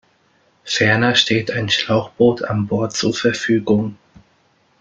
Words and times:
Ferner 0.63 1.13
steht 1.13 1.51
ein 1.51 1.69
Schlauchboot 1.69 2.41
an 2.43 2.65
Bord 2.65 2.91
zur 2.93 3.13
Verfügung. 3.13 3.99